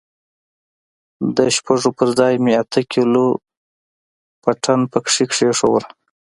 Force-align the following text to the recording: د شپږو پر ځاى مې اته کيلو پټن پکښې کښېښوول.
د 1.35 1.37
شپږو 1.55 1.89
پر 1.97 2.07
ځاى 2.17 2.35
مې 2.43 2.53
اته 2.61 2.81
کيلو 2.91 3.25
پټن 4.41 4.79
پکښې 4.91 5.23
کښېښوول. 5.29 5.85